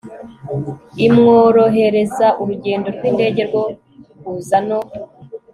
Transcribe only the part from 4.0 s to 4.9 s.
kuza no